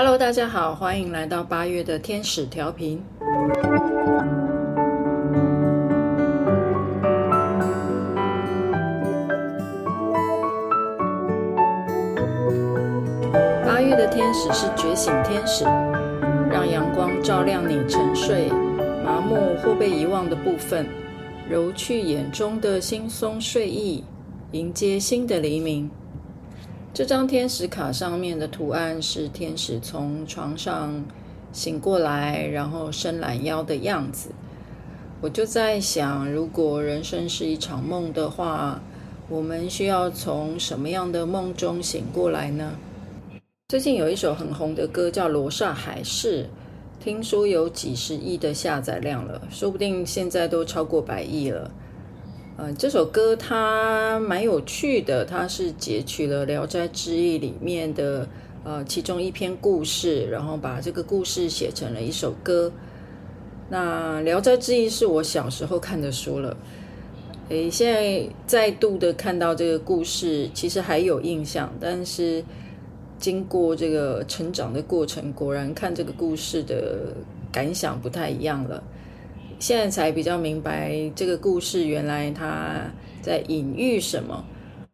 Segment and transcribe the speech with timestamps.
[0.00, 3.02] Hello，大家好，欢迎来到八月的天使调频。
[13.66, 15.64] 八月的天使是觉醒天使，
[16.48, 18.48] 让阳光照亮你沉睡、
[19.04, 20.86] 麻木或被遗忘的部分，
[21.50, 24.04] 揉去眼中的惺忪睡意，
[24.52, 25.90] 迎接新的黎明。
[26.98, 31.04] 这张天使卡上面的图案是天使从床上
[31.52, 34.30] 醒过来，然后伸懒腰的样子。
[35.20, 38.82] 我就在想，如果人生是一场梦的话，
[39.28, 42.72] 我们需要从什么样的梦中醒过来呢？
[43.68, 46.42] 最近有一首很红的歌叫《罗刹海市》，
[46.98, 51.70] 听说有几十亿的下载量了，说不定现在都超过百亿了。
[52.58, 58.28] 呃，这首歌它蛮有趣的，它是截取了《聊斋志异》里面的
[58.64, 62.72] 呃其中一篇故事，然后把这个故事写成了一首歌。
[63.68, 66.56] 那《聊斋志异》是我小时候看的书了，
[67.48, 72.44] 诶，现在再度的看到这个故事，其实还有印象，但是
[73.20, 77.14] 经过这个成长的过程，果然看这个故事的
[77.52, 78.82] 感想不太一样了。
[79.58, 82.82] 现在才比较明白这个故事原来他
[83.20, 84.44] 在隐喻什么。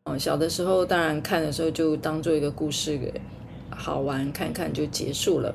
[0.04, 3.12] 嗯，小的时候当然看的时候就当做一个故事给
[3.70, 5.54] 好玩看看就结束了。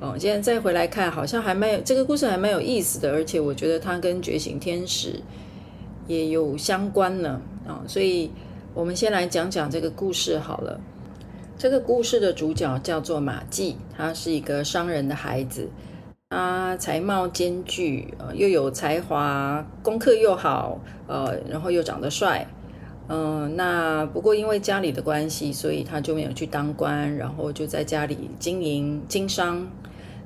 [0.00, 5.20] 嗯，现在再回来看，好像还蛮有这个故事还蛮有意思的，而且我觉得它跟觉醒天使
[6.06, 7.40] 也有相关呢。
[7.66, 8.30] 啊，所以
[8.74, 10.78] 我们先来讲讲这个故事好了。
[11.58, 15.66] 这个故事的主角叫做马季，他是一个商人的孩子。
[16.30, 22.44] 他才貌兼具，呃，又有才华，功课又好，呃，然后又长得帅，
[23.06, 29.68] 嗯、那不过因为家里的关系，所以他就没有去当官，然后就在家里经营经商。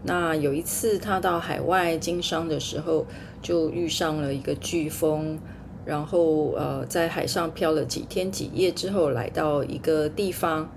[0.02, 3.04] 那有一次他到海外经商的时候，
[3.42, 5.38] 就遇上了一个飓风，
[5.84, 10.72] 然后呃，在海上漂了几天几夜之后，来到一个地方。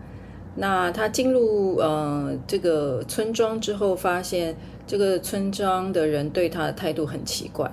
[0.56, 4.58] 那他进入呃这个村庄之后，发现。
[4.86, 7.72] 这个村庄的人对他的态度很奇怪，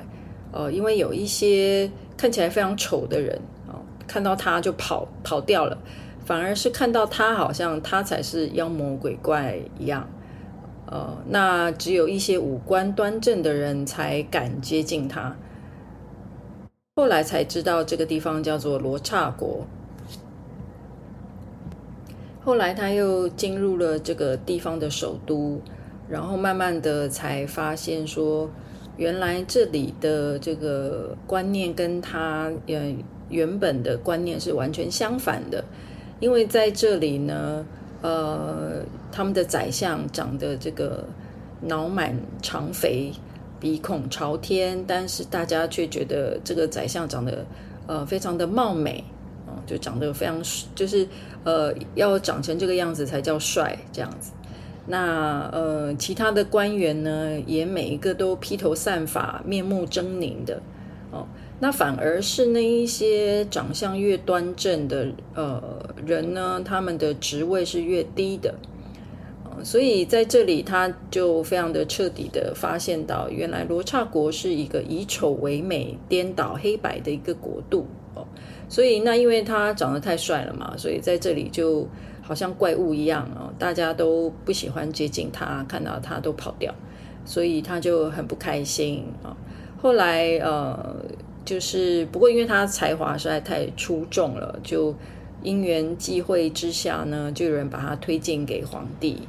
[0.52, 5.76] 呃，因为有一些看起来非常丑的人啊，呃，看到他就跑跑掉了，
[6.24, 10.08] 反而是看到他好像他才是妖魔鬼怪一样，
[10.86, 15.36] 呃，那只有一些五官端正的人才敢接近他。
[16.94, 19.66] 后来才知道这个地方叫做罗刹国。
[22.44, 25.60] 后来他又进入了这个地方的首都。
[26.10, 28.50] 然后慢慢的才发现说，
[28.96, 32.94] 原来这里的这个观念跟他呃
[33.28, 35.64] 原本的观念是完全相反的，
[36.18, 37.64] 因为在这里呢，
[38.02, 38.82] 呃，
[39.12, 41.04] 他们的宰相长得这个
[41.60, 42.12] 脑满
[42.42, 43.12] 肠肥，
[43.60, 47.46] 鼻孔朝天，但是大家却觉得这个宰相长得
[47.86, 49.04] 呃非常的貌美，
[49.64, 50.42] 就长得非常
[50.74, 51.06] 就是
[51.44, 54.32] 呃要长成这个样子才叫帅这样子。
[54.86, 60.60] 那呃，其他的官员呢，也每一个都披头散发、面目狰狞的
[61.12, 61.26] 哦。
[61.60, 65.62] 那反而是那一些长相越端正的呃
[66.04, 68.54] 人呢，他们的职位是越低的。
[69.62, 78.26] 所以在这里，他就非常的彻底的发现到，原来罗刹国是一个以丑为美、颠倒黑白的一个国度哦。
[78.68, 81.86] 所以那因为他长得太帅了嘛，所以在这里就。
[82.30, 86.72] 好像怪物一样啊，大家都不喜欢接近他，看到他都跑掉，
[87.24, 89.36] 所以他就很不开心啊。
[89.82, 90.94] 后来呃，
[91.44, 94.94] 就是不过因为他才华实在太出众了，就
[95.42, 99.22] 因缘际会之下呢，就有人把他推荐给皇帝。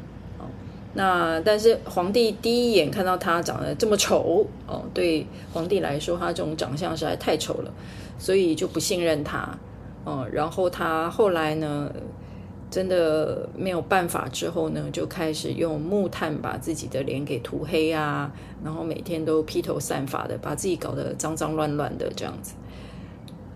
[0.93, 7.73] 那但是皇帝第一眼看到他长得这么丑哦，对皇帝来说他这种长相实在太丑了，
[8.19, 9.57] 所以就不信任他。
[10.05, 11.91] 嗯，然后他后来呢，
[12.71, 18.31] 真的没有办法之后呢，就开始用木炭把自己的脸给涂黑啊，
[18.63, 22.55] 然后每天都披头散发的，把自己搞得脏脏乱乱的这样子。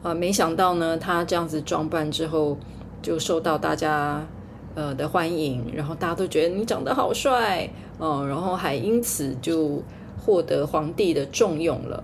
[0.03, 2.57] 啊，没想到呢，他这样子装扮之后，
[3.01, 4.27] 就受到大家
[4.75, 7.69] 呃的欢迎，然后大家都觉得你长得好帅，
[7.99, 9.81] 嗯，然后还因此就
[10.19, 12.03] 获得皇帝的重用了。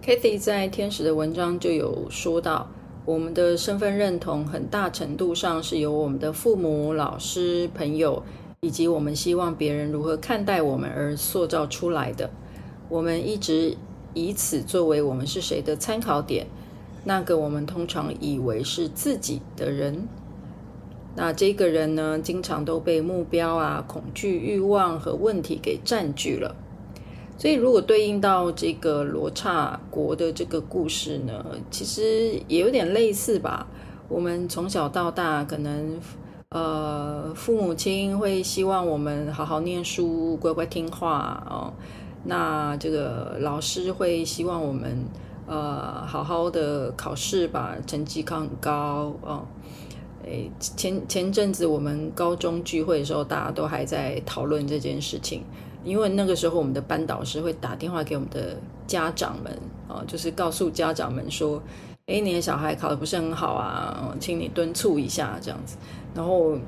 [0.00, 2.68] Kathy 在天使的文章就有说到。
[3.06, 8.22] 我们的身份认同很大程度上是由我们的父母、老师、朋友，
[8.60, 12.30] 以及我们希望别人如何看待我们而塑造出来的。
[12.88, 13.76] 我们一直
[14.12, 16.46] 以此作为我们是谁的参考点。
[17.02, 20.06] 那个我们通常以为是自己的人，
[21.16, 26.54] 那这个人呢，经常都被目标啊、恐惧、欲望和问题给占据了。
[27.40, 33.66] 所以，如果对应到这个罗刹国的这个故事呢，其实也有点类似吧。
[34.10, 35.98] 我们从小到大，可能
[36.50, 41.72] 呃，父母亲会希望我们好好念书、乖乖听话哦。
[42.24, 45.02] 那这个老师会希望我们
[45.46, 49.46] 呃，好好的考试，吧成绩考很高哦。
[50.26, 55.42] 诶，前前阵子我们高中聚会的时候，大家都还在讨论这件事情，
[55.84, 58.56] 因为那个时候我们的班导师会打电话给我们的
[58.86, 59.52] 家长们
[59.88, 61.62] 啊，就是告诉家长们说，
[62.06, 65.76] 诶，你的小孩考得不是很好啊，请你敦促一下这样子。
[66.14, 66.58] 然后，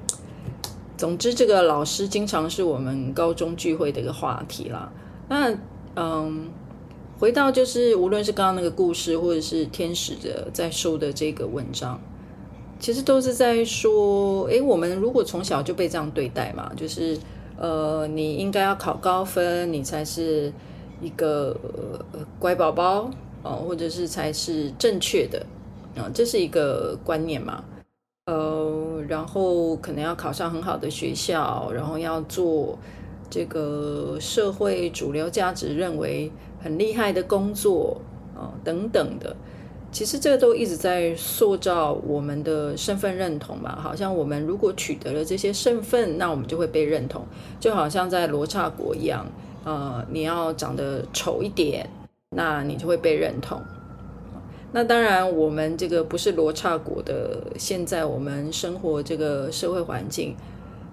[0.97, 4.91] 总之这个老师经常是我们高中聚会的一个话题啦。
[5.29, 5.53] 那
[5.97, 6.49] 嗯，
[7.19, 12.01] 回到就是无论是刚刚那个故事，或者是天使的在说的这个文章。
[12.79, 17.17] 其实都是在说，诶，我们如果从小就被这样对待嘛，就是，
[17.63, 20.53] 呃，你应该要考高分，你才是
[21.01, 21.57] 一个
[22.41, 23.09] 乖宝宝
[23.45, 25.47] 哦，或者是才是正确的
[25.95, 27.63] 啊，这是一个观念嘛，
[28.27, 32.77] 呃，然后可能要考上很好的学校，然后要做
[33.31, 38.01] 这个社会主流价值认为很厉害的工作
[38.35, 39.37] 啊，等等的。
[39.93, 47.23] 其实这个都一直在塑造我们的身份认同吧，好像我们如果取得了这些身份，那我们就会被认同，
[47.61, 49.27] 就好像在罗刹国一样，
[49.65, 51.87] 呃，你要长得丑一点，
[52.31, 53.61] 那你就会被认同。
[54.73, 60.35] 那当然，我们这个不是罗刹国的，现在我们生活这个社会环境，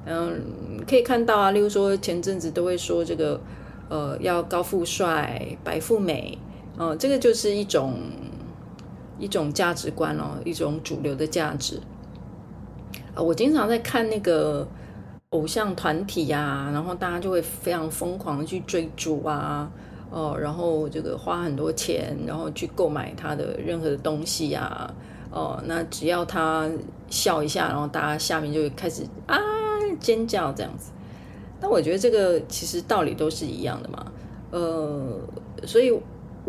[0.05, 0.41] 嗯，
[0.85, 3.39] 可以看到啊，例如说前阵子都会说这个，
[3.87, 6.37] 呃，要高富帅、白富美，
[6.77, 7.93] 嗯、呃，这个就是一种。
[9.19, 11.79] 一种价值观哦，一种主流的价值。
[13.13, 14.67] 啊，我经常在看那个
[15.29, 19.69] 偶像团体呀，然后大家就会非常疯狂的去追逐啊，
[20.09, 24.93] 哦，然后这个花很多钱，然后去购买他的任何的东西呀，
[25.29, 26.69] 哦，那只要他
[27.09, 29.37] 笑一下，然后大家下面就会开始啊
[29.99, 30.91] 尖叫这样子。
[31.61, 34.05] 那我觉得这个其实道理都是一样的嘛，
[34.51, 35.19] 呃，
[35.65, 35.91] 所以。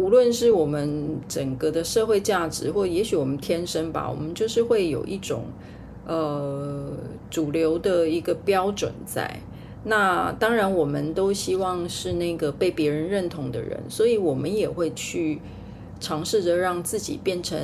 [0.00, 5.42] 无论是我们整个的社会价值，或也许我们天生吧，我们就是会有一种
[6.06, 6.90] 呃
[7.28, 9.40] 主流的一个标准在。
[9.84, 15.38] 那当然，我们都希望是那个被别人认同的人，所以我们也会去
[16.00, 17.58] 尝试着让自己变成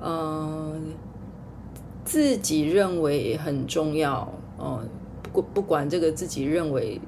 [0.00, 0.72] 嗯、呃、
[2.04, 4.82] 自己认为很重要哦。
[5.32, 7.00] 不、不管这个自己认为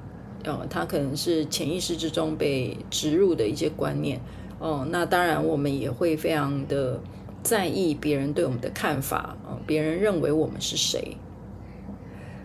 [0.43, 4.19] 呃，他可能是潜意识之中被植入的一些观念。
[4.59, 6.99] 哦，那当然，我们也会非常的
[7.41, 11.15] 在意别人对我们的看法，哦，别人认为我们是谁，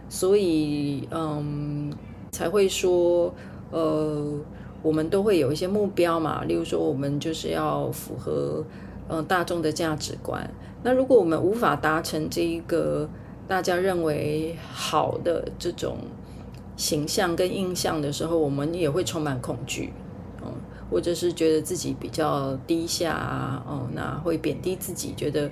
[0.09, 1.93] 所以，嗯，
[2.31, 3.35] 才会说，
[3.73, 4.39] 呃，
[4.81, 8.65] 我们都会有一些目标嘛，例如说，我们就是要符合，
[9.09, 10.49] 嗯，大众的价值观。
[10.85, 13.09] 那如果我们无法达成这一个
[13.49, 15.97] 大家认为好的这种
[16.77, 19.93] 形象跟印象的时候，我们也会充满恐惧。
[20.91, 25.51] 或者是觉得自己比较低下啊，哦，那会贬低自己，觉得，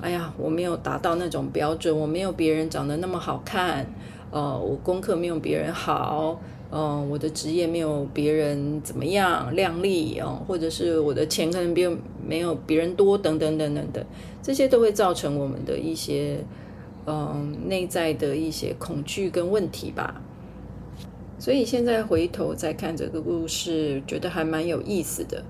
[0.00, 3.86] 哎呀，我没有达到那种标准，我没有别人长得那么好看，
[4.30, 6.38] 呃，我功课没有别人好，
[6.70, 11.88] 呃，我的职业没有别人怎么样亮丽哦，或者是我的钱可能比
[12.26, 14.04] 没有别人多，等等等等等，
[14.42, 16.44] 这些都会造成我们的一些，
[17.06, 20.20] 嗯、内在的一些恐惧跟问题吧。
[21.38, 25.44] 所以现在回头再看这个故事，觉得还蛮有意思的。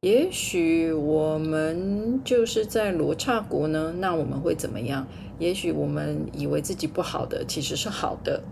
[0.00, 5.06] 也许我们就是在罗刹国呢，那我们会怎么样？
[5.38, 8.42] 也许我们以为自己不好的，其实是好的。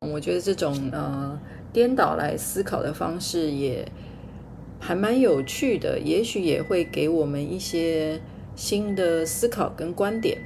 [0.00, 1.38] 我觉得这种呃
[1.72, 3.86] 颠倒来思考的方式也
[4.78, 8.20] 还蛮有趣的，也许也会给我们一些
[8.54, 10.38] 新的思考跟观点。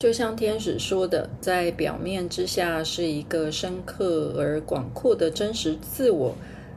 [0.00, 6.34] 就像天使说的，在表面之下是一个深刻而广阔的真实自我，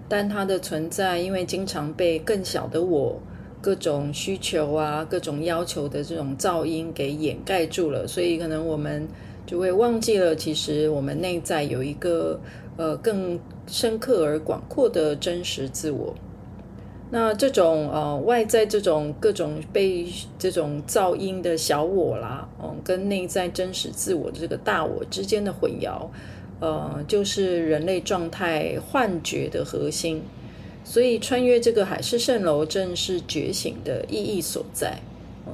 [0.08, 3.20] 但它的存在因为经常被更小的我、
[3.60, 9.06] 各种需求啊、各种要求的这种噪音给掩盖住了，所以可能我们
[9.46, 12.40] 就会忘记了，其实我们内在有一个
[12.78, 16.16] 呃更深刻而广阔的真实自我。
[17.10, 20.06] 那这种呃外在这种各种被
[20.38, 26.08] 这种噪音的小我啦，嗯，跟内在真实自我的这个大我之间的混淆，
[26.60, 30.22] 呃，就是人类状态幻觉的核心。
[30.84, 34.98] 所以穿越这个海市蜃楼，正是觉醒的意义所在。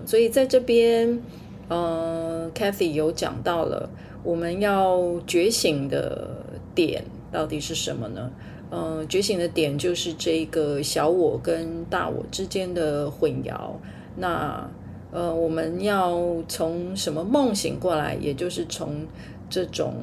[0.05, 1.21] 所以在这边，
[1.69, 3.89] 呃，Kathy 有讲到了，
[4.23, 6.27] 我们要觉醒的
[6.75, 8.31] 点到底是什么呢？
[8.73, 13.73] 呃，觉醒的点就是这个小我跟大我之间的混淆。
[14.15, 14.67] 那
[15.11, 18.15] 呃，我们要从什么梦醒过来？
[18.15, 19.05] 也就是从
[19.47, 19.93] 这种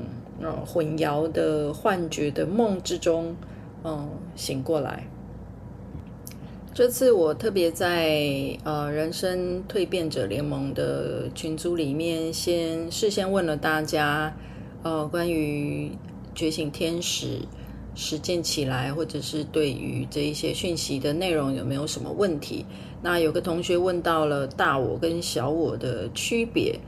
[0.40, 3.34] 呃混淆的幻觉的梦之中，
[3.82, 5.04] 嗯、醒过来。
[6.72, 14.32] 这次我特别在呃人生蜕变者联盟的群组里面，先事先问了大家，
[14.84, 15.90] 呃，关于
[16.36, 17.40] 觉醒天使
[17.94, 22.64] 实践起来，或者是对于这一些讯息的内容有没有什么问题？
[23.02, 26.78] 那有个同学问到了大我跟小我的区别，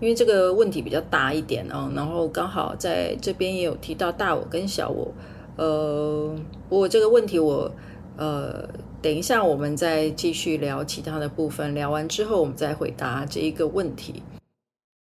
[0.00, 5.12] 因为这个问题比较大一点哦，然后刚好在这边也有提到大我跟小我，
[5.56, 6.34] 呃，
[6.68, 7.70] 不过这个问题我
[8.16, 8.68] 呃。
[9.02, 11.72] 等一下，我们再继续聊其他的部分。
[11.74, 14.20] 聊完之后，我们再回答这一个问题。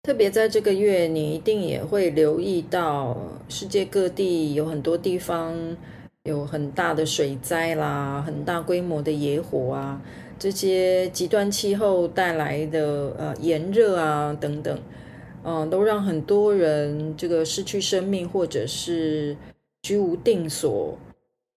[0.02, 3.18] 特别在这个月，你一定也会留意到，
[3.50, 5.54] 世界各地有很多地方
[6.24, 10.02] 有很大的水灾啦，很大规模的野火啊，
[10.40, 14.80] 这些极端气候带来的呃炎热啊等等，
[15.44, 19.36] 嗯、都让很多人这个失去生命，或者是
[19.82, 20.98] 居无定所。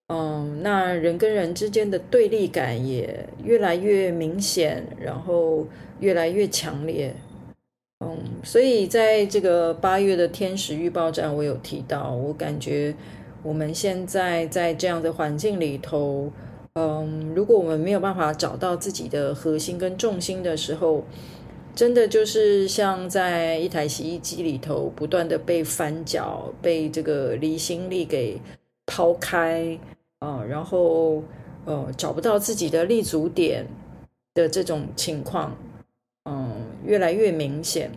[0.09, 5.65] 嗯，那人跟人之间的对立感也越来越明显，然后
[6.01, 7.15] 越来越强烈。
[8.03, 12.93] 嗯，所以在这个八月的天使预报站，我有提到，我感觉
[13.43, 16.33] 我们现在在这样的环境里头，
[16.75, 21.05] 嗯，如果我们没有办法找到自己的核心跟重心的时候，
[21.75, 28.41] 真的就是像在一台洗衣机里头，不断的被翻搅，被这个离心力给
[28.87, 29.79] 抛开。
[30.25, 31.21] 啊、然后
[31.65, 33.67] 呃找不到自己的立足点
[34.35, 35.53] 的这种情况，
[36.85, 37.91] 越来越明显，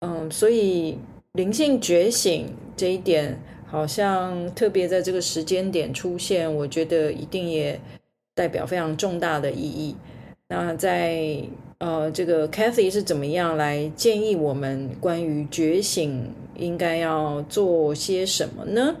[0.00, 0.98] 嗯、所以
[1.32, 7.80] 灵性觉醒这一点好像特别在这个时间点出现，我觉得一定也
[8.34, 9.96] 代表非常重大的意义。
[10.48, 11.42] 那在
[11.78, 18.96] 呃这个 Kathy 是怎么样来建议我们关于觉醒应该要做些什么呢？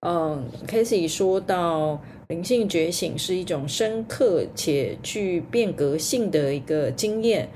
[0.00, 7.48] 嗯，Casey 说到，灵性觉醒是一种深刻且具变革性的一个经验，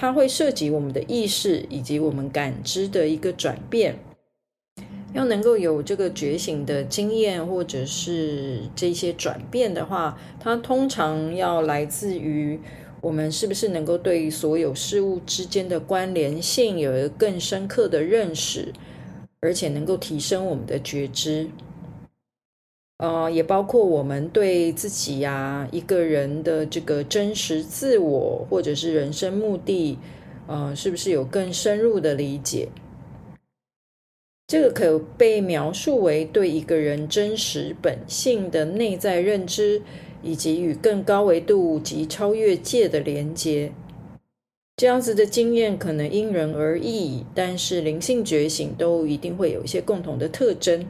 [0.00, 3.98] 它会涉及我们的意识以及我们感知的一个转变。
[5.12, 12.60] 要能够有这个觉醒的经验或者是这些转变的话，它通常要来自于
[13.00, 18.72] 我们是不是能够对所有事物之间的关联性有一个更深刻的认识，
[19.40, 21.48] 而且能够提升我们的觉知。
[22.98, 29.96] 呃，也包括我们对自己呀、一个人的这个真实自我，或者是人生目的，
[30.48, 32.68] 呃，是不是有更深入的理解？
[34.48, 39.82] 这个可被描述为对一个人真实本性的内在认知，
[40.22, 43.72] 以及与更高维度及超越界的连接。
[44.76, 50.84] 这样子的经验可能因人而异，但是灵性觉醒都一定会有一些共同的特征。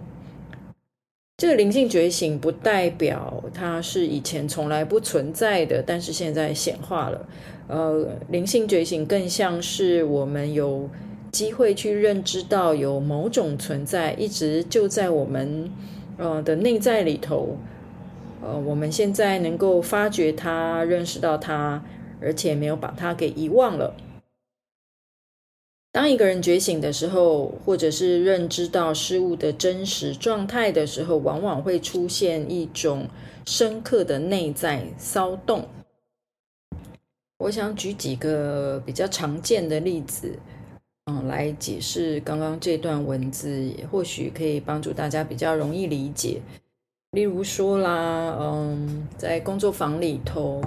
[1.39, 7.29] 这个灵性觉醒不代表它是以前从来不存在的，但是现在显化了。
[7.69, 10.91] 呃，灵性觉醒更像是我们有
[11.31, 15.71] 机会去认知到有某种存在，一直就在我们
[16.17, 17.57] 呃的内在里头。
[18.43, 21.81] 呃，我们现在能够发觉它、认识到它，
[22.21, 23.95] 而且没有把它给遗忘了。
[25.91, 33.09] 当一个人觉醒的时候，或者是认知到事物的真实状态的时候，往往会出现一种
[33.47, 35.67] 深刻的内在骚动。
[37.39, 40.39] 我想举几个比较常见的例子，
[41.07, 46.41] 嗯，来解释刚刚这段文字，或许可以帮助大家比较容易理解。
[47.13, 50.63] 例如说啦，嗯，在工作坊里头。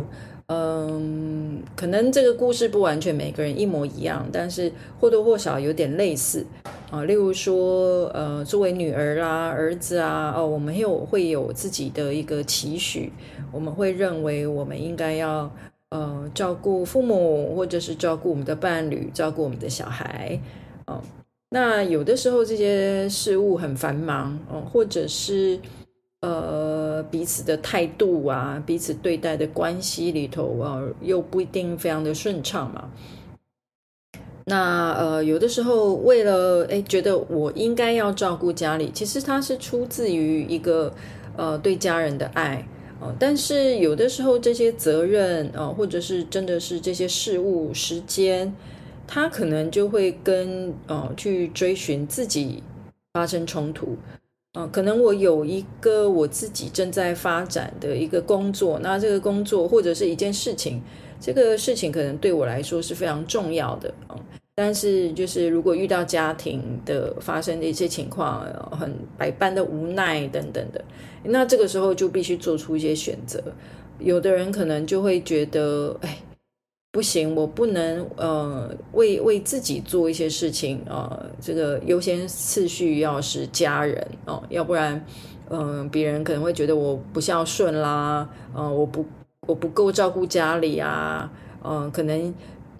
[0.53, 6.45] 嗯，可能这个故事不完全每个人一模一样，但是或多或少有点类似
[6.89, 7.05] 啊。
[7.05, 13.13] 例如说，呃，作为女儿啊、儿子啊，哦，我们有会有自己的一个期许，
[13.49, 15.49] 我们会认为我们应该要
[15.87, 20.37] 呃照顾父母，或者是照顾我们的伴侣，照顾我们的小孩。
[20.87, 21.01] 嗯，
[21.51, 25.57] 那有的时候这些事物很繁忙，嗯，或者是。
[26.23, 32.89] 呃，彼此的态度啊，彼此对待的关系里头啊，又不一定非常的顺畅嘛。
[34.45, 40.93] 那呃，有的时候为了诶，觉得我应该要照顾家里，其实它是出自于一个
[41.37, 42.65] 呃对家人的爱
[42.99, 48.53] 哦、但是有的时候这些责任啊、或者是真的是这些事物、时间，
[49.07, 52.61] 他可能就会跟呃去追寻自己
[53.13, 53.97] 发生冲突。
[54.53, 60.81] 嗯，可能我有一个我自己正在发展的一个工作，那这个工作或者是一件事情，
[61.21, 63.93] 这个事情可能对我来说是非常重要的。
[64.09, 64.17] 嗯，
[64.53, 70.83] 但是就是如果遇到家庭的发生的一些情况，很百般的无奈等等的，
[71.23, 73.41] 那这个时候就必须做出一些选择。
[73.99, 76.17] 有的人可能就会觉得，哎。
[76.91, 85.01] 不行，我不能呃为为自己做一些事情啊、呃，这个优先次序要是家人哦、要不然
[85.49, 89.05] 嗯、呃、别人可能会觉得我不孝顺啦，嗯、呃，我不
[89.47, 91.31] 我不够照顾家里啊，
[91.63, 92.33] 嗯、呃，可能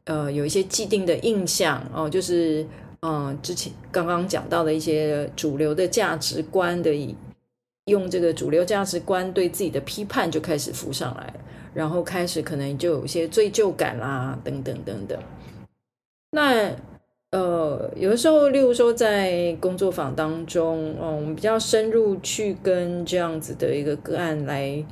[0.03, 2.63] 呃有一些既定的印象哦、就是
[2.99, 6.93] 嗯、呃、之前刚刚讲到的一些主流的价值观的，
[7.85, 11.33] 用这个主流价值观对自己的批判就开始浮上来了。
[11.73, 15.17] 然后开始可能就有一些罪疚感啦，等等等等。
[16.31, 16.69] 那
[17.31, 24.85] 呃，有的时候，例如说在工作坊当中，嗯，我们比较深入去跟这样子的一个个案来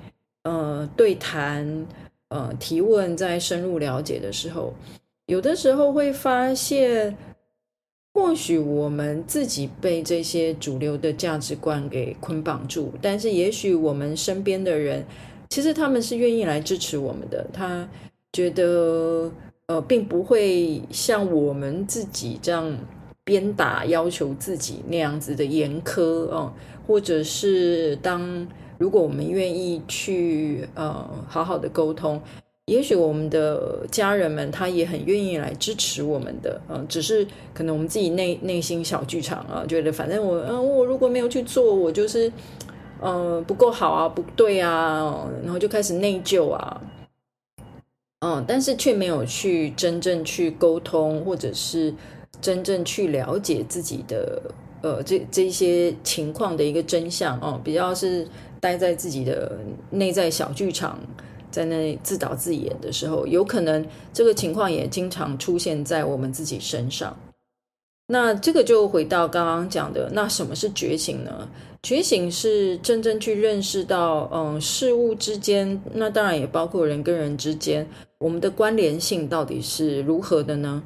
[0.44, 1.86] 呃对谈，
[2.30, 4.74] 呃提问，在深入了解的时候，
[5.26, 7.18] 有的时候会发现，
[8.14, 15.06] 或许我们自己被这些主流的价值观给捆绑住，但是也许我们身边的人。
[15.50, 17.88] 其实他们是愿意来支持我们的，他
[18.32, 19.32] 觉得
[19.66, 22.72] 呃，并不会像我们自己这样
[23.24, 26.54] 鞭打要求自己那样子的严苛哦，
[26.86, 32.22] 或者是当如果我们愿意去呃好好的沟通，
[32.66, 37.26] 也许我们的家人们他也很愿意来支持我们的，嗯、只是
[37.56, 42.32] 可能我们自己内内心小剧场啊，觉得反正我嗯、我如果没有去做，我就是。
[43.02, 46.82] 嗯，不够好啊，不对啊，然后就开始内疚啊，
[48.20, 51.94] 嗯，但是却没有去真正去沟通，或者是
[52.42, 54.42] 真正去了解自己的
[54.82, 58.28] 呃这这些情况的一个真相哦，比较是
[58.60, 59.58] 待在自己的
[59.90, 61.00] 内在小剧场，
[61.50, 67.16] 在那里自导自演的时候，有可能这个情况也经常出现在我们自己身上。
[68.12, 71.48] 那这个就回到刚刚讲的，那什么是觉醒呢？
[71.84, 80.82] 觉醒是真正去认识到，嗯，事物之间，那当然也包括人跟人之间，我们的关联性到底是如何的呢？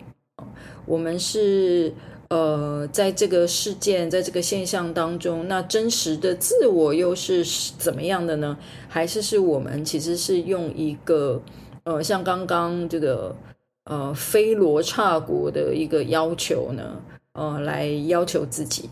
[0.86, 1.94] 我们是
[2.28, 7.46] 呃，在这个事件，在这个现象当中，那真实的自我又是
[7.78, 8.58] 怎么样的呢？
[8.90, 11.42] 还是是我们其实是用一个
[11.86, 13.34] 呃，像刚刚这个
[13.86, 17.02] 呃，非罗刹国的一个要求呢？
[17.34, 18.88] 呃，来要求自己，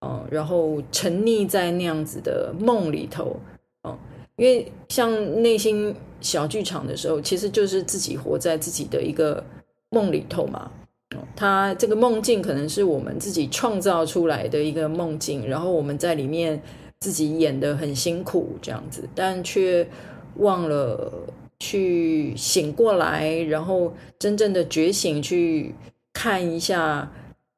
[0.00, 3.40] 嗯、呃，然后沉溺在那样子的梦里头，
[3.84, 3.98] 嗯、呃，
[4.36, 9.42] 因为像内心小剧场的时候，其实就是自己活在自己的一个
[9.88, 10.70] 梦里头嘛。
[11.16, 16.60] 呃、他这个梦境可能是我们自己创造出来的一个梦境，然后我们在里面
[17.00, 19.88] 自己演得很辛苦这样子，但却
[20.36, 21.10] 忘了
[21.58, 25.74] 去醒过来，然后真正的觉醒去
[26.12, 27.10] 看一下。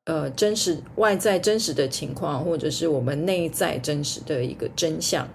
[0.04, 5.28] 呃，真实外在真实的情况，或者是我们内在真实的一个真相，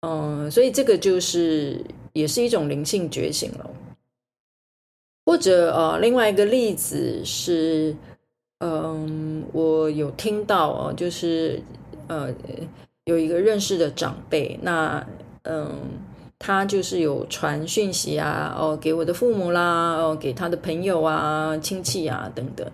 [0.00, 3.70] 嗯，所以这个就是也是一种灵性觉醒了。
[5.24, 7.96] 或者呃，另外一个例子是，
[8.58, 11.62] 嗯，我有听到哦，就是
[12.08, 12.28] 呃，
[13.04, 15.06] 有一个认识的长辈，那
[15.44, 15.70] 嗯，
[16.40, 22.68] 他就是有传讯息啊，哦，给我的父母啦，哦，给他的朋友啊、亲戚啊等等。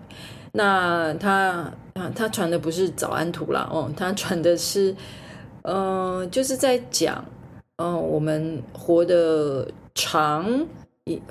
[0.58, 4.90] 那他啊，他传的不是早安图啦，哦，他传的是，
[5.62, 7.24] 嗯、呃，就是在讲，
[7.76, 10.66] 嗯、我们活得长，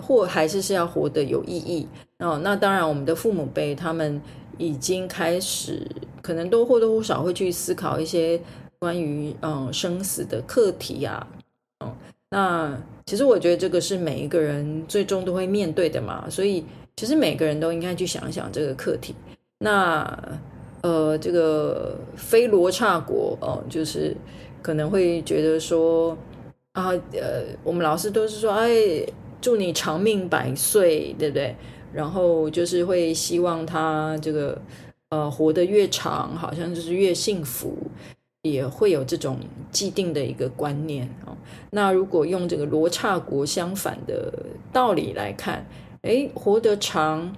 [0.02, 1.86] 或还是是要活得有意义
[2.20, 2.40] 哦。
[2.42, 4.22] 那当然，我们的父母辈他们
[4.58, 5.86] 已经开始，
[6.22, 8.40] 可能都或多或少会去思考一些
[8.80, 11.28] 关于嗯、生死的课题、啊，
[11.80, 11.92] 哦，
[12.30, 16.64] 那其实我觉得这个是每一个人最终都会面对的嘛，所以。
[16.98, 19.14] 其实每个人都应该去想一想这个课题。
[19.60, 20.04] 那
[20.82, 24.18] 呃，这个非罗刹国哦，就是
[24.64, 26.18] 可能会觉得说
[26.72, 28.68] 啊，呃，我们老师都是说，哎，
[29.40, 31.56] 祝你长命百岁，对不对？
[31.94, 34.60] 然后就是会希望他这个
[35.10, 37.78] 呃活得越长，好像就是越幸福，
[38.42, 39.38] 也会有这种
[39.72, 41.38] 既定的一个观念哦。
[41.70, 44.34] 那如果用这个罗刹国相反的
[44.74, 45.64] 道理来看。
[46.08, 47.36] 哎，活得长，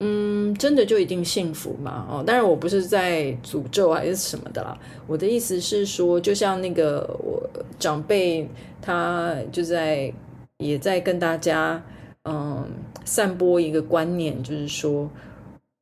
[0.00, 2.06] 嗯，真的就一定幸福吗？
[2.08, 4.78] 哦，当然我不是在诅咒还是什么的啦。
[5.08, 7.42] 我的意思是说，就像那个我
[7.78, 8.48] 长辈，
[8.80, 10.12] 他就在
[10.58, 11.82] 也在跟大家
[12.24, 12.64] 嗯
[13.04, 15.10] 散播一个观念，就是说，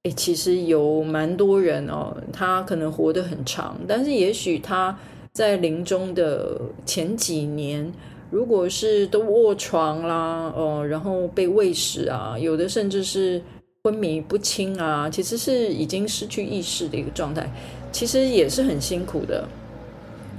[0.05, 4.99] 诶，其实有蛮多人哦，他可能活得很长，但是也许他
[5.33, 7.93] 在临终的前几年，
[8.31, 13.41] 如果是都卧床啦，哦，然后被喂食啊，有的甚至是
[13.85, 17.49] 昏迷不清啊，其实是已经失去意识的一个状态，
[17.93, 19.47] 其实也是很辛苦的。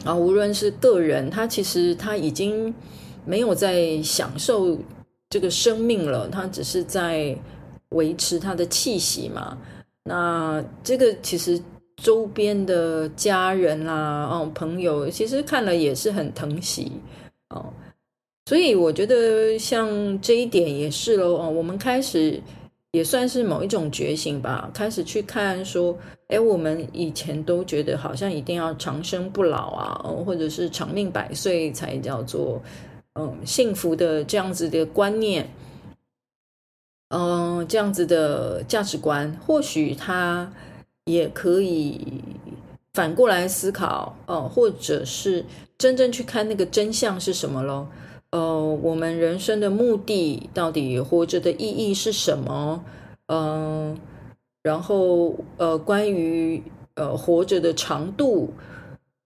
[0.06, 2.74] 啊，无论是个人，他其实他已经
[3.26, 4.78] 没有在享受
[5.30, 7.36] 这个生命了，他只是在
[7.90, 9.58] 维持他的气息嘛。
[10.04, 11.60] 那这个其实
[12.04, 16.92] 周边的家人啦，哦，朋友，其实看了也是很疼惜
[17.50, 17.74] 哦。
[18.48, 22.42] 所以我觉得像这一点也是喽，哦，我们开始。
[22.94, 25.96] 也算是某一种觉醒吧，开始去看说，
[26.30, 32.60] 哎，我们以前都觉得好像一定要长生不老啊，或者是长命百岁才叫做
[33.14, 35.48] 嗯幸福的这样子的观念，
[37.10, 40.52] 嗯，这样子的价值观，或许它
[41.04, 42.02] 也可以
[42.94, 45.46] 反过来思考，哦，或者是
[45.78, 47.88] 真正去看那个真相是什么咯。
[48.32, 52.84] 呃，我们人生的目的到底活着的意义是什么？
[53.28, 53.98] 嗯、
[54.64, 56.62] 然后呃，关于
[56.96, 58.54] 呃活着的长度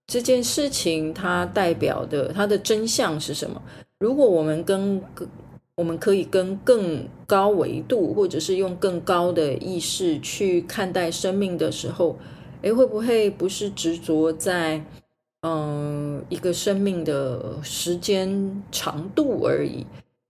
[0.06, 3.60] 这件事情，它代表的它的真相是什么？
[3.98, 5.02] 如果我们跟
[5.74, 12.16] 我们可以跟更高维度，或者是用更高的意识去看待生命的时候，
[12.62, 14.84] 诶，会不会不是执着在？
[15.42, 19.84] 嗯，一个生命的时间长度而已。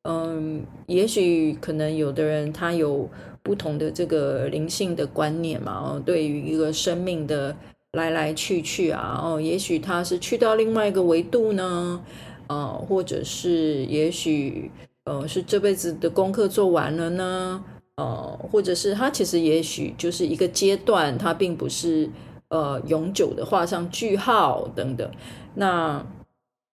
[0.05, 3.09] 嗯，也许可能有的人他有
[3.43, 5.73] 不同的这个灵性的观念嘛。
[5.73, 7.55] 哦，对于一个生命的
[7.93, 12.03] 来来去去啊，哦，也许他是去到另外一个维度呢。
[12.47, 14.71] 啊，或者是也许
[15.05, 17.63] 呃是这辈子的功课做完了呢。
[17.97, 22.09] 呃，或者是他其实也许就是一个阶段，他并不是。
[22.53, 25.11] 呃，永久的画上句号等等，
[25.55, 26.05] 那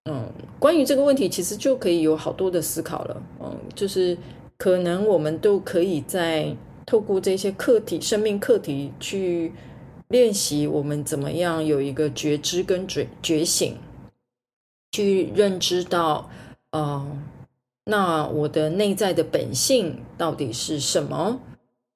[0.04, 3.22] 嗯，关于这个问题，其实就可以有好多的思考了。
[3.40, 4.14] 嗯，就是
[4.58, 9.54] 可能我们都可以在透过这些课题、生命课题去
[10.08, 13.78] 练习，我们怎么样有一个觉知跟觉觉醒，
[14.92, 16.28] 去认知到，
[16.72, 17.24] 嗯，
[17.86, 21.40] 那我的内在的本性到底是什么？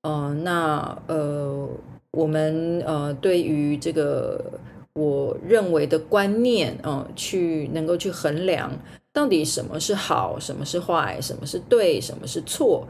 [0.00, 1.68] 嗯，那呃。
[2.14, 4.40] 我们呃，对于这个
[4.92, 8.70] 我认为的观念啊、呃，去能够去衡量
[9.12, 12.86] 到底什么是好，什么是坏，什么是对，什么是错。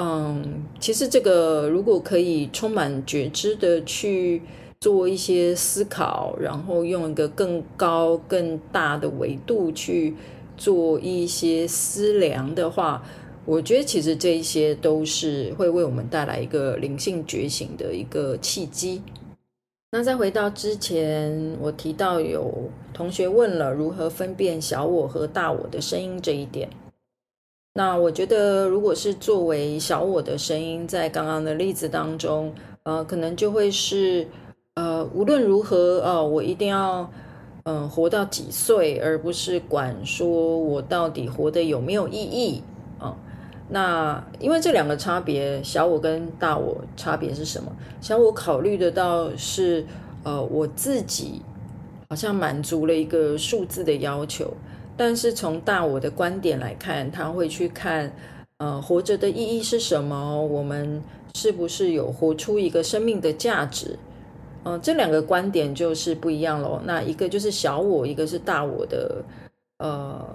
[0.00, 4.42] 嗯，其实这个如果可以充满觉知的去
[4.80, 10.14] 做一些思考，然后用一个更高、更大的维度去
[10.56, 13.02] 做一些思量的话。
[13.48, 19.00] 我觉得其实这一些都是会为我们带来一个灵性觉醒的一个契机。
[19.90, 22.52] 那再回到之前我提到有
[22.92, 26.68] 同学问了如何分辨小我和大我的声音这一点，
[27.72, 34.28] 那我觉得如果是作为小我的声音，在刚刚的例子当中，呃，可能就会是
[34.74, 37.10] 呃，无论如何，哦，我一定要
[37.64, 42.62] 嗯、活到几岁，而不是管说我到底活得有没有意义。
[43.70, 47.70] 那因为这两个差别，小我跟大我差别是什么？
[48.00, 49.84] 小我考虑得到是，
[50.22, 51.42] 呃，我自己
[52.08, 54.50] 好像满足了一个数字的要求，
[54.96, 58.10] 但是从大我的观点来看，他会去看，
[58.56, 60.42] 呃，活着的意义是什么？
[60.46, 61.02] 我们
[61.34, 63.98] 是不是有活出一个生命的价值？
[64.64, 66.80] 嗯、呃，这两个观点就是不一样喽。
[66.84, 69.22] 那一个就是小我，一个是大我的，
[69.76, 70.26] 呃。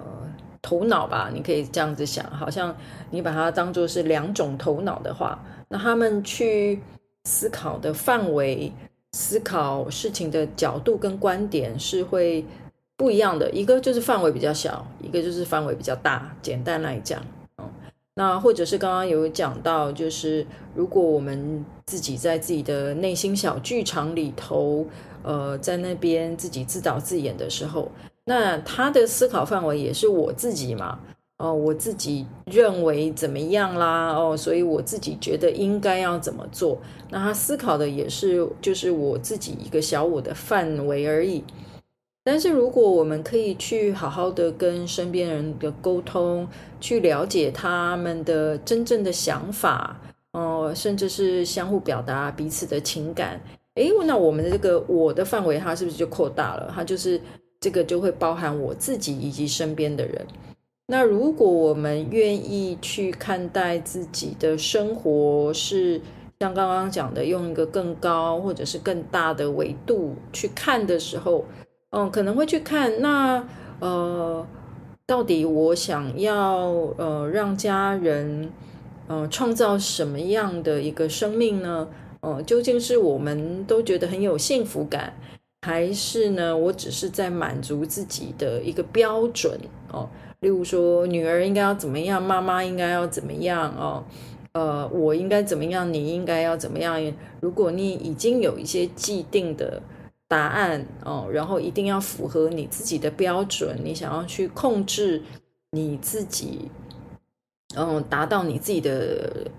[0.64, 2.74] 头脑吧，你可以这样子想，好像
[3.10, 6.80] 你把它当做是两种头脑的话，那他们去
[7.24, 8.72] 思考的范围、
[9.12, 12.42] 思考事情的角度跟观点是会
[12.96, 13.50] 不一样的。
[13.50, 16.34] 一个就是范围比较小，一个就是范围比较大。
[16.40, 17.22] 简单来讲，
[17.58, 17.68] 嗯，
[18.14, 24.86] 那或者是刚刚有讲到，就是如果我们自己在自己的内心小剧场里头，
[25.22, 27.90] 呃，在那边自己自导自演的时候。
[28.26, 30.98] 那他的思考范围也是我自己嘛？
[31.36, 34.12] 哦，我自己认为怎么样啦？
[34.12, 36.80] 哦，所以我自己觉得应该要怎么做？
[37.10, 41.42] 那他思考的也是就是我自己一个小我的范围而已。
[42.22, 46.48] 但是如果我们可以去好好的跟身边人的沟通，
[46.80, 53.38] 去了解他们的真正的想法，哦，甚至是相互表达彼此的情感，
[53.74, 56.72] 诶，那我们的这个我的范围，它是不是就扩大了？
[56.72, 57.20] 它就是。
[57.64, 60.26] 这个就会包含我自己以及身边的人。
[60.88, 65.98] 那如果我们愿意去看待自己的生活，是
[66.38, 71.46] 像刚刚讲的，用一个更高或者是更大的维度去看的时候，
[71.88, 73.42] 嗯，可能会去看那
[73.80, 74.46] 呃，
[75.06, 76.66] 到底我想要
[76.98, 78.52] 呃让家人
[79.06, 81.88] 呃创造什么样的一个生命呢？
[82.20, 85.14] 呃，究竟是我们都觉得很有幸福感，
[85.64, 89.58] 还是呢，我只是在满足自己的一个标准
[89.90, 90.06] 哦？
[90.40, 94.04] 例如说，女儿应该要怎么样，妈妈应该要怎么样哦？
[94.52, 97.00] 呃，我应该怎么样，你应该要怎么样？
[97.40, 99.82] 如果你已经有一些既定的
[100.28, 105.22] 答案哦，然后一定要符合你自己的标准，你想要去控制
[105.70, 106.70] 你自己，
[107.74, 109.50] 嗯，达到你自己的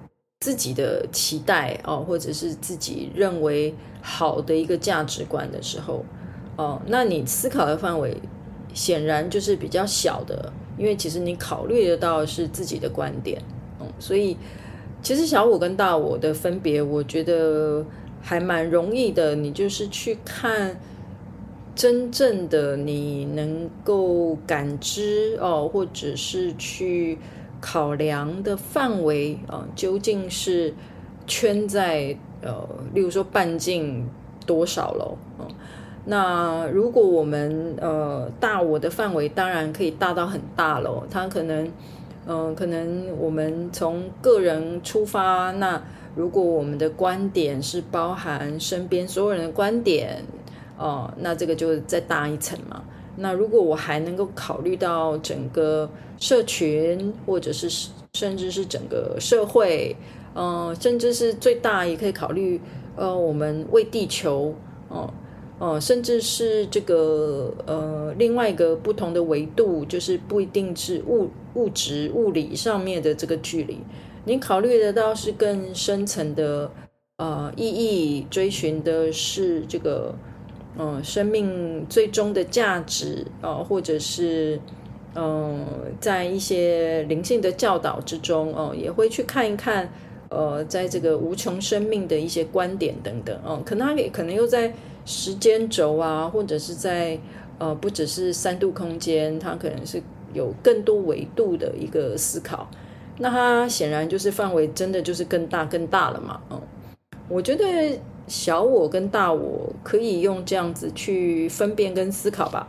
[0.45, 6.05] 自己的期待哦，或者是自己认为好的一个价值观的时候，
[6.55, 8.15] 哦，那你思考的范围
[8.71, 10.53] 显然就是比较小的。
[10.77, 13.41] 因为其实你考虑得到是自己的观点，
[13.79, 14.37] 嗯，所以
[15.01, 17.83] 其实小我跟大我的分别，我觉得
[18.21, 19.33] 还蛮容易的。
[19.33, 20.79] 你就是去看
[21.73, 27.17] 真正的你能够感知哦，或者是去
[27.65, 30.71] 考量的范围啊，究竟是
[31.25, 32.53] 圈在呃，
[32.93, 34.07] 例如说半径
[34.45, 35.47] 多少喽，嗯。
[36.05, 41.67] 那如果我们呃大我的范围当然可以大到很大喽，它可能
[42.27, 45.81] 嗯、可能我们从个人出发，那
[46.15, 50.23] 如果我们的观点是包含身边所有人的观点
[50.77, 52.83] 哦、那这个就再大一层嘛。
[53.17, 59.95] 那如果我还能够考虑到整个社群，或者是甚至是整个社会，
[60.33, 62.59] 嗯、呃，甚至是最大也可以考虑
[62.95, 64.53] 呃我们为地球
[64.89, 65.07] 哦。
[65.07, 65.13] 呃
[65.57, 73.79] 哦，甚至是这个呃，另外一个不同的维度，就是不一定是物物质物理上面的这个距离，
[74.25, 76.69] 你考虑得到是更深层的
[77.15, 80.13] 呃意义，追寻的是这个
[80.77, 84.59] 嗯、生命最终的价值啊、或者是
[85.15, 85.65] 嗯、
[85.99, 89.89] 在一些灵性的教导之中哦、也会去看一看
[90.29, 94.73] 呃，在这个无穷生命的一些观点等等哦、可能他也可能又在。
[95.07, 97.15] 时间轴啊，或者是在
[97.59, 100.01] 呃，不只是三度空间，它可能是
[100.33, 102.67] 有更多维度的一个思考。
[103.19, 106.41] 那它显然就是范围真的就是更大更大了嘛？
[106.49, 106.59] 嗯，
[107.29, 107.63] 我觉得
[108.27, 112.67] 小我跟大我可以用这样子去分辨跟思考吧。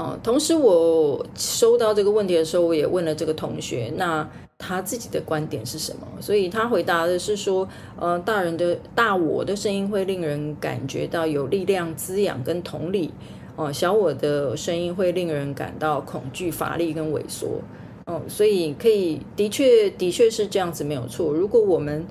[0.00, 4.28] 嗯，同时我收到这个问题的时候，我也问了这个同学，那。
[4.60, 6.06] 他自己的观点是什么？
[6.20, 13.14] 所以他回答的是说，呃，大人的大我的声音会令人感觉到有力量滋养跟同理，
[13.54, 17.60] 哦、小我的声音会令人感到恐惧乏力跟萎缩，
[18.06, 21.32] 哦、所以可以的确的确是这样子没有错。
[21.32, 22.04] 如果我们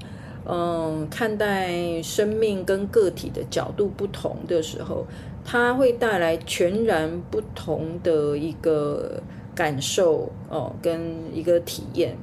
[0.48, 5.06] 嗯、看待生命跟个体的角度不同的时候，
[5.44, 9.22] 它会带来全然不同的一个。
[9.58, 12.16] 感受哦，跟一个体验，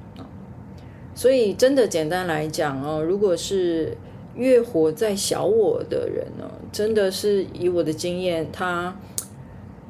[1.16, 3.98] 所以真的简单来讲哦，如果是
[4.36, 8.96] 越活在小我的人呢，真的是以我的经验，他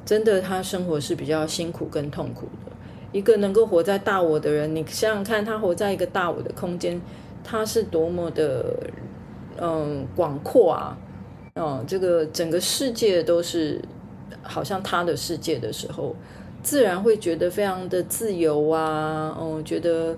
[0.06, 2.72] 真的他生活是比较辛苦跟痛苦的。
[3.12, 6.98] 一个能够活在大我的人，你想想看，他活在一个大我的空间，
[7.44, 8.90] 他是多么的
[9.58, 10.98] 嗯广阔啊，
[11.54, 13.80] 嗯，这个整个世界都是
[14.42, 16.16] 好像他的世界的时候。
[16.62, 20.16] 自然会觉得非常的自由啊，嗯，觉得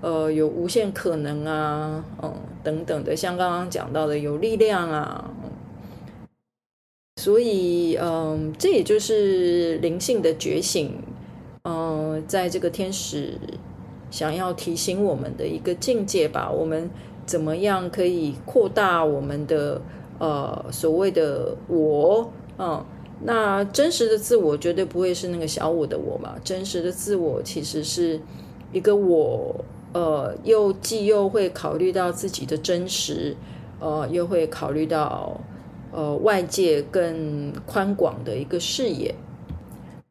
[0.00, 5.28] 呃有无限可能啊，嗯，等等的，像刚刚讲到的有力量啊，
[7.16, 10.96] 所以嗯，这也就是灵性的觉醒，
[11.64, 13.36] 嗯，在这个天使
[14.10, 16.90] 想要提醒我们的一个境界吧，我们
[17.24, 19.80] 怎么样可以扩大我们的
[20.18, 22.84] 呃所谓的我，嗯。
[23.22, 26.36] 那真实的自我绝对不会是那个小我的我嘛？
[26.42, 28.18] 真实的自我其实是
[28.72, 29.54] 一个我，
[29.92, 33.36] 呃，又既又会考虑到自己的真实，
[33.78, 35.38] 呃，又会考虑到
[35.92, 39.14] 呃外界更宽广的一个视野。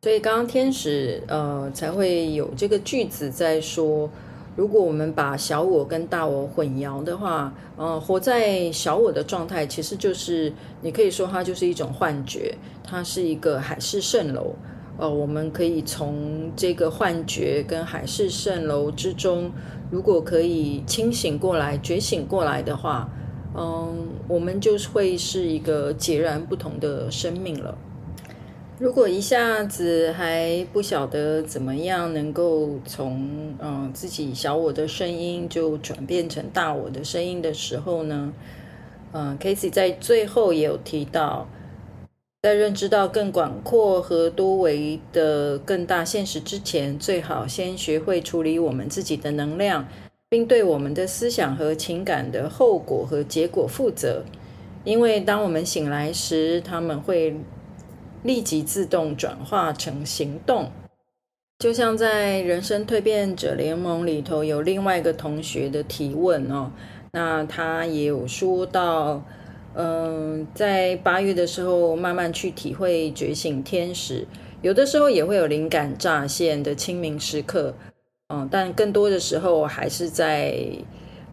[0.01, 4.09] 所以刚刚天使呃才会有这个句子在说。
[4.55, 14.53] 如果我们把小我跟大我混淆的话，呃，活在小我的状态，其实就是你可以说它就是一种幻觉，它是一个海市蜃楼。
[14.97, 19.49] 呃，我们可以从这个幻觉跟海市蜃楼之中，
[19.89, 23.09] 如果可以清醒过来、觉醒过来的话，
[23.55, 27.77] 嗯，我们就会是一个截然不同的生命了。
[28.79, 38.33] 如果一下子还不晓得怎么样能够从嗯自己小我的声音就转变成大我的声音的时候呢，
[39.11, 41.49] 嗯，Casey 在最后也有提到，
[42.41, 49.89] 在认知到更广阔和多维的更大现实之前，最好先学会处理我们自己的能量，
[50.29, 54.23] 并对我们的思想和情感的后果和结果负责。
[54.85, 57.35] 因为当我们醒来时，他们会。
[58.23, 60.69] 立即自动转化成行动，
[61.57, 66.69] 就像在人生蜕变者联盟里头有另外一个同学的提问哦，
[67.11, 69.23] 那他也有说到，
[69.73, 74.27] 嗯，在八月的时候慢慢去体会觉醒天使，
[74.61, 77.73] 有的时候也会有灵感乍现的清明时刻，
[78.27, 80.61] 嗯，但更多的时候还是在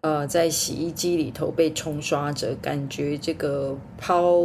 [0.03, 4.41] 呃在洗衣机里头被冲刷着，感觉这个抛。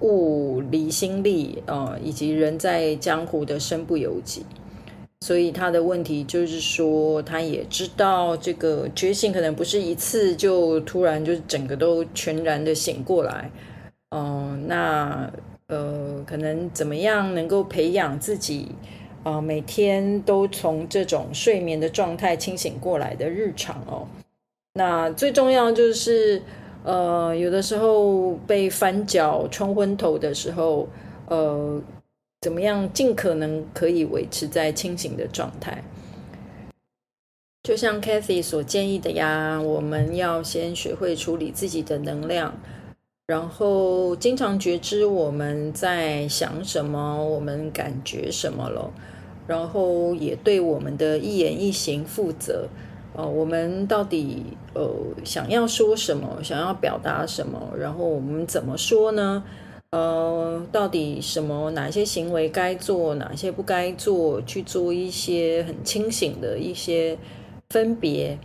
[0.00, 1.62] 物离心力、
[2.02, 4.44] 以及人在江湖的身不由己，
[5.20, 13.50] 所以他的问题就是说，他也知道这个觉醒可能不是一次就突然就整个都全然的醒过来，
[14.10, 15.30] 嗯、那
[15.68, 18.68] 呃，可能怎么样能够培养自己
[19.22, 24.06] 啊、每天都从这种睡眠的状态清醒过来的日常哦，
[24.74, 26.42] 那最重要就是。
[26.86, 30.88] 呃，有的时候被翻脚、冲昏头的时候，
[31.26, 31.82] 呃，
[32.42, 35.82] 怎么样尽可能可以维持在清醒的状态？
[37.64, 42.54] 就像 Kathy 所建议的呀，我们要先学会处理自己的能量，
[43.26, 48.92] 然后经常觉知我们在想什么，我们感觉什么了，
[49.48, 52.68] 然后也对我们的一言一行负责。
[53.16, 54.42] 呃，我们到底
[54.74, 54.86] 呃
[55.24, 56.38] 想要说什么？
[56.42, 57.72] 想要表达什么？
[57.78, 59.42] 然后我们怎么说呢？
[59.90, 61.70] 呃，到底什么？
[61.70, 63.14] 哪些行为该做？
[63.14, 64.42] 哪些不该做？
[64.42, 67.16] 去做一些很清醒的一些
[67.70, 68.38] 分别。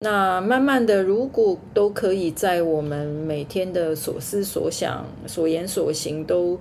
[0.00, 6.60] 那慢慢的，如果都可以在我们每天的所思所想、所言所行都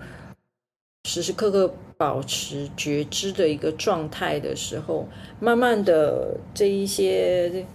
[1.06, 1.74] 时时刻刻。
[1.98, 5.08] 保持觉知的一个状态的时候，
[5.39, 7.65] 慢慢的这一些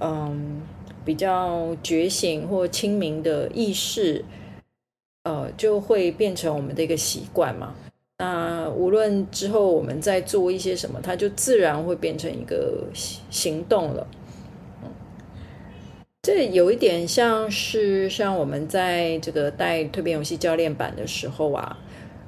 [0.00, 0.60] 嗯
[1.02, 4.22] 比较觉醒或清明的意识，
[5.22, 7.74] 呃，就会变成我们的一个习惯嘛。
[8.18, 12.84] 那无论之后我们在做一些什么，它就自然会变成一个
[13.30, 14.06] 行动了。
[14.82, 14.90] 嗯，
[16.20, 21.78] 这有一点像是像我们在这个带蜕变游戏教练版的时候啊。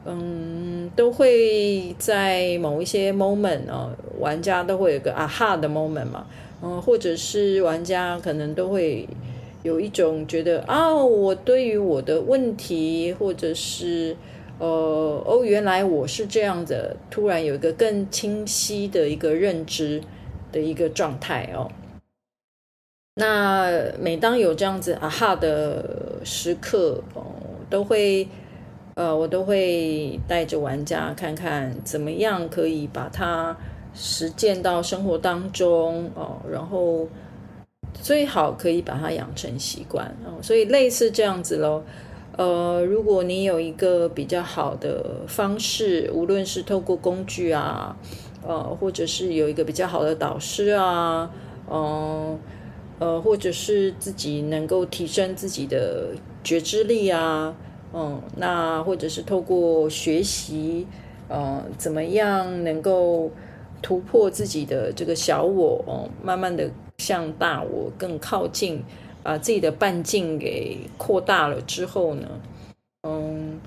[0.05, 3.89] 嗯，都会在某一些 moment 啊，
[4.19, 6.27] 玩家都会有个啊哈的 moment 嘛，
[6.61, 9.09] 嗯，或者是玩家可能都会
[9.63, 14.17] 有一种觉得啊，我对于我的问题，或者是
[14.59, 14.67] 呃，
[15.25, 20.03] 哦，原来我是这样的，突然有一个更清晰的一个认知
[20.51, 21.71] 的一个状态哦。
[23.15, 27.23] 那每当有这样子啊哈的时刻哦，
[27.71, 28.27] 都会。
[28.95, 33.57] 呃，我都会带着玩家看看怎么样可以把它
[33.95, 37.09] 实践到生活当中哦，然后
[37.95, 40.37] 最好可以把它养成习惯哦。
[40.43, 41.83] 所以类似这样子咯。
[42.37, 47.97] 呃，如果你有一个比较好的方式，无论是透过工具啊，
[48.47, 51.31] 呃，或者是有一个比较好的导师啊，
[51.71, 52.39] 嗯，
[52.99, 57.55] 呃，或者是自己能够提升自己的觉知力啊。
[57.95, 60.87] 嗯，那或者是透过学习，
[61.29, 63.31] 呃，怎么样能够
[63.83, 68.83] 突破自己的这个小我，哦，慢慢的向大我更靠近，
[69.23, 72.29] 把自己的半径给扩大了之后呢，
[73.03, 73.61] 嗯，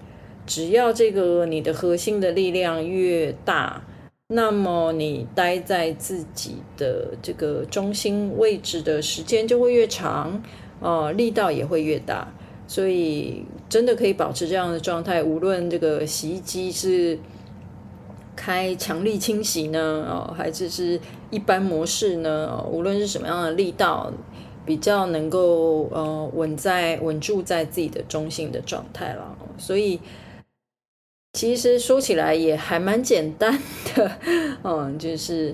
[0.48, 3.84] 只要这个你的核心的力量越大，
[4.28, 10.42] 那么你待在自己的这个中心位置的时间就会越长，
[10.80, 12.28] 呃，力道也会越大。
[12.68, 17.18] 所以，真的可以保持这样的状态，无论这个洗衣机是
[18.36, 21.00] 开强力清洗呢，哦，还是是
[21.30, 24.12] 一般模式呢，哦，无论是什么样的力道，
[24.66, 29.38] 比较能够呃稳在稳住在自己的中性的状态了。
[29.60, 30.00] 所以，
[31.34, 33.62] 其实说起来也还蛮简单
[33.94, 34.12] 的，
[34.64, 35.54] 嗯， 就是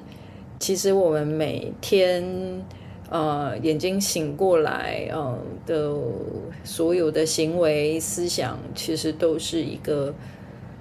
[0.59, 2.65] 其实我们每天。
[3.11, 5.93] 呃，眼睛醒过来，呃的
[6.63, 10.13] 所有的行为、思想，其实都是一个，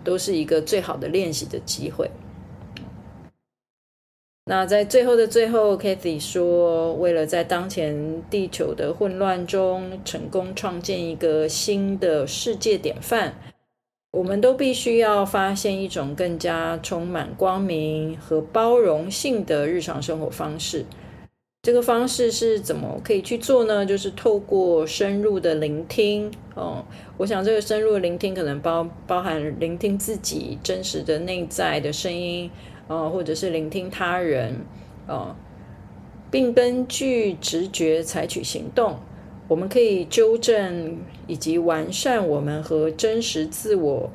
[0.04, 2.08] 都是一个最好的练习的机会。
[4.46, 13.34] 那在最后的最后，Kathy 说，为了在当前地球的混乱中成功创建一个新的世界典范，
[14.12, 20.84] 我们都必须要发现一种更加充满光明和包容性的日常生活方式。
[21.62, 23.84] 这个方式是怎么可以去做呢？
[23.84, 26.82] 就是透过深入的聆听哦。
[27.18, 32.50] 我想这个深入的聆听可能包包含聆听自己真实的内在的声音，
[32.88, 34.64] 哦，或者是聆听他人，
[35.06, 35.36] 哦，
[36.30, 38.98] 并根据直觉采取行动。
[39.46, 40.96] 我们可以纠正
[41.26, 44.10] 以及完善我们和真实自我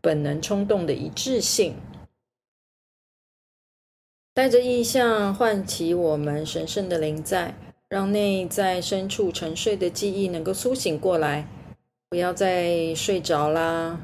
[0.00, 1.74] 本能冲动的一致性。
[4.36, 7.54] 带着意象，唤起我们神圣的灵在，
[7.88, 11.48] 让内在深处沉睡的记忆能够苏醒过来，
[12.10, 13.98] 不要再睡着啦，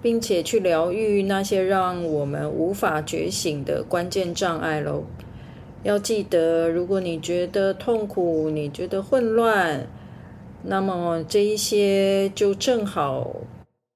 [0.00, 5.02] 并且去疗愈那些让我们无法觉醒的关键障碍喽。
[5.82, 9.88] 要记得，如果你觉得痛苦，你觉得混乱，
[10.62, 13.28] 那么这一些就正好，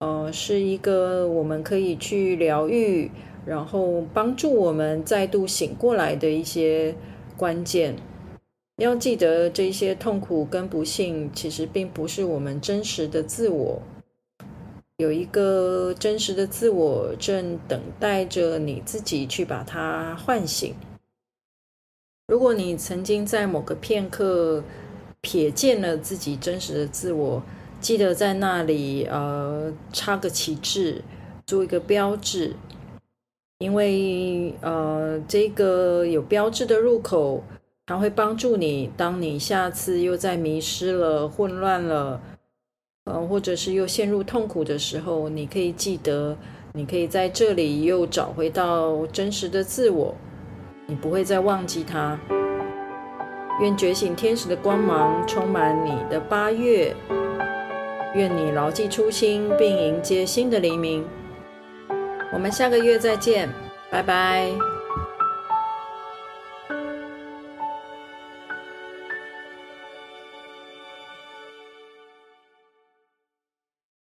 [0.01, 3.12] 呃，是一个我们可以去疗愈。
[3.49, 6.94] 然后帮助我们再度醒过来的一些
[7.34, 7.96] 关键，
[8.76, 13.80] 要记得这些痛苦跟不幸其实并不是我们真实的自我，
[14.99, 20.74] 有一个真实的自我正等待着你自己去把它唤醒。
[22.26, 24.62] 如果你曾经在某个片刻
[25.22, 27.42] 瞥见了自己真实的自我，
[27.80, 31.01] 记得在那里呃插个旗帜，
[31.46, 32.55] 做一个标志。
[33.59, 37.42] 因为呃，这个有标志的入口，
[37.86, 38.88] 它会帮助你。
[38.96, 42.20] 当你下次又再迷失了、混乱了，
[43.06, 46.36] 呃，或者是又陷入痛苦的时候，你可以记得，
[46.72, 50.14] 你可以在这里又找回到真实的自我，
[50.86, 52.16] 你不会再忘记它。
[53.61, 56.94] 愿觉醒天使的光芒充满你的八月，
[58.14, 61.04] 愿你牢记初心，并迎接新的黎明。
[62.31, 63.49] 我们下个月再见，
[63.91, 64.67] 拜拜。